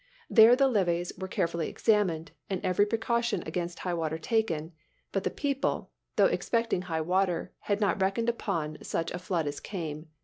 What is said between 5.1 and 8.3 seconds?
But the people, though expecting high water, had not reckoned